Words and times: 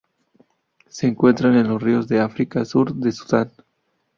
Se 0.87 1.05
encuentran 1.05 1.53
en 1.57 1.79
ríos 1.79 2.07
de 2.07 2.19
África: 2.19 2.65
sur 2.65 2.91
de 2.95 3.11
Sudán. 3.11 3.51